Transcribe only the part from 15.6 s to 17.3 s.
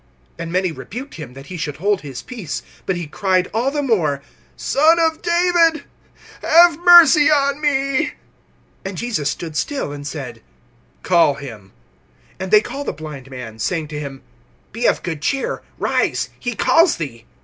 rise, he calls thee.